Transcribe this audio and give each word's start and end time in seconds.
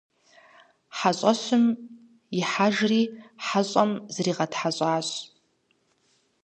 ХьэщӀэщым 0.97 1.65
ихьэжри 2.39 3.01
хьэщӀэм 3.45 3.91
зыригъэтхьэщӀащ. 4.13 5.09